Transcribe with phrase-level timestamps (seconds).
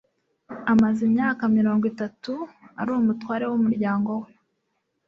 [0.71, 2.33] Amaze imyaka mirongo itatu
[2.79, 4.29] ari umutware wumuryango we.